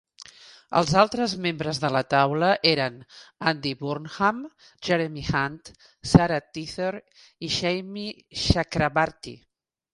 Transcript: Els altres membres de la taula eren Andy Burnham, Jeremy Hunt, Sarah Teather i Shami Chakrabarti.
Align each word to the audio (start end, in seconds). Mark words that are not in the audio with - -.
Els 0.77 0.93
altres 1.01 1.35
membres 1.43 1.81
de 1.83 1.91
la 1.95 2.01
taula 2.13 2.49
eren 2.69 2.97
Andy 3.53 3.75
Burnham, 3.83 4.41
Jeremy 4.89 5.27
Hunt, 5.29 5.61
Sarah 6.15 6.43
Teather 6.57 6.91
i 7.51 7.55
Shami 7.61 8.11
Chakrabarti. 8.49 9.41